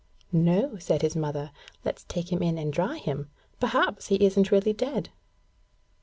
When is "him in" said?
2.31-2.57